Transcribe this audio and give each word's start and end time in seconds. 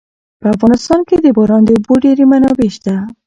په 0.41 0.47
افغانستان 0.55 0.99
کې 1.07 1.15
د 1.19 1.27
باران 1.37 1.61
د 1.65 1.69
اوبو 1.75 1.93
ډېرې 2.03 2.25
منابع 2.31 2.69
شته. 2.75 2.95